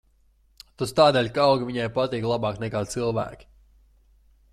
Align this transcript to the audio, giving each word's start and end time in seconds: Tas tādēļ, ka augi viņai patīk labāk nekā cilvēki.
Tas 0.81 0.93
tādēļ, 0.99 1.29
ka 1.35 1.43
augi 1.49 1.67
viņai 1.67 1.85
patīk 1.97 2.25
labāk 2.31 2.57
nekā 2.65 2.81
cilvēki. 2.95 3.49